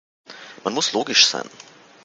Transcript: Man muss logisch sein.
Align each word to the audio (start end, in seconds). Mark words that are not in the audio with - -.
Man 0.63 0.73
muss 0.73 0.93
logisch 0.93 1.27
sein. 1.27 1.47